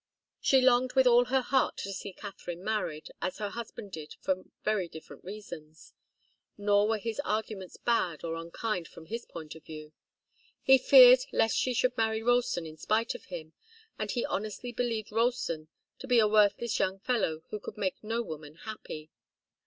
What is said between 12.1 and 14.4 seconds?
Ralston in spite of him, and he